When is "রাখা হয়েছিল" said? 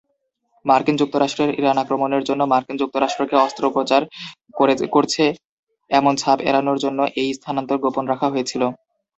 8.11-8.61